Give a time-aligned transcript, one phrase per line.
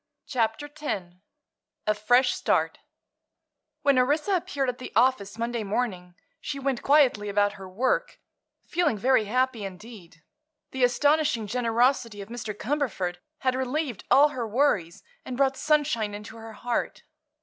[0.25, 1.15] CHAPTER X
[1.85, 2.79] A FRESH START
[3.83, 8.19] When Orissa appeared at the office Monday morning she went quietly about her work,
[8.67, 10.23] feeling very happy indeed.
[10.71, 12.51] The astonishing generosity of Mr.
[12.51, 17.03] Cumberford had relieved all her worries and brought sunshine into her heart.